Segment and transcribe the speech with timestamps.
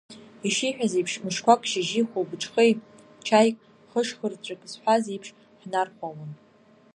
[0.47, 2.73] Ишиҳәаз еиԥш, мышқәак шьыжьи хәлбыҽхеи
[3.25, 3.57] чаик,
[3.91, 5.29] хышхырҵәык зҳәаз иеиԥш,
[5.61, 6.31] ҳнархәалон.